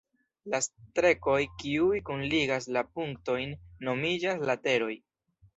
La 0.53 0.59
strekoj, 0.67 1.35
kiuj 1.63 1.99
kunligas 2.09 2.69
la 2.79 2.85
punktojn, 2.97 3.55
nomiĝas 3.91 4.45
lateroj. 4.53 4.93